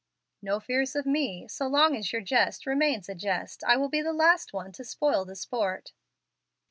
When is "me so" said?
1.05-1.67